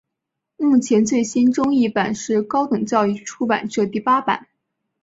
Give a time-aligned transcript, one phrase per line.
[0.57, 4.47] 目前最新中译版是高等教育出版社第八版。